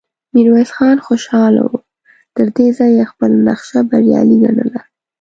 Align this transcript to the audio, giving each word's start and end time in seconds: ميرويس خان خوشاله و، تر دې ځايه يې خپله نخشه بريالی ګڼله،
ميرويس 0.33 0.69
خان 0.77 0.97
خوشاله 1.05 1.61
و، 1.69 1.71
تر 2.35 2.47
دې 2.55 2.67
ځايه 2.77 2.95
يې 2.97 3.09
خپله 3.11 3.35
نخشه 3.47 3.79
بريالی 3.89 4.37
ګڼله، 4.43 4.81